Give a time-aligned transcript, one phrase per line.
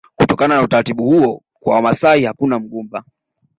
[0.15, 3.03] Kutokana na utaratibu huo kwa Wamasai hakuna mgumba